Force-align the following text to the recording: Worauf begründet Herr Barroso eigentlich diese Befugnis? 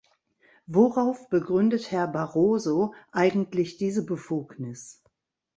Worauf 0.65 1.29
begründet 1.29 1.91
Herr 1.91 2.07
Barroso 2.07 2.95
eigentlich 3.11 3.77
diese 3.77 4.03
Befugnis? 4.03 5.03